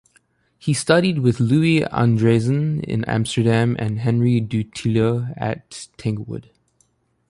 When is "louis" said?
1.39-1.81